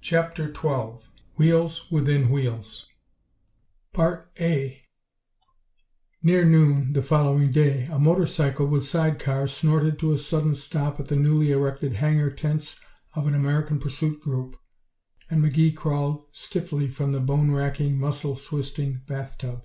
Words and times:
CHAPTER 0.00 0.52
XII 0.52 0.94
Wheels 1.36 1.88
Within 1.88 2.30
Wheels 2.30 2.88
1 3.94 4.24
Near 6.20 6.40
noon, 6.44 6.94
the 6.94 7.02
following 7.04 7.52
day, 7.52 7.84
a 7.88 7.96
motor 7.96 8.26
cycle 8.26 8.66
with 8.66 8.82
side 8.82 9.20
car 9.20 9.46
snorted 9.46 10.00
to 10.00 10.10
a 10.10 10.18
sudden 10.18 10.56
stop 10.56 10.98
at 10.98 11.06
the 11.06 11.14
newly 11.14 11.52
erected 11.52 11.92
hangar 11.92 12.32
tents 12.32 12.80
of 13.14 13.28
an 13.28 13.36
American 13.36 13.78
Pursuit 13.78 14.20
Group, 14.20 14.56
and 15.30 15.40
McGee 15.44 15.76
crawled 15.76 16.24
stiffly 16.32 16.88
from 16.88 17.12
the 17.12 17.20
bone 17.20 17.52
racking, 17.52 18.00
muscle 18.00 18.34
twisting 18.34 19.02
"bath 19.06 19.38
tub." 19.38 19.64